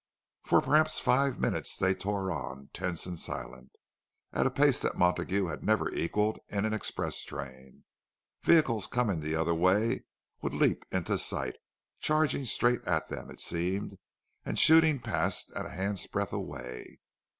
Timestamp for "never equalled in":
5.63-6.65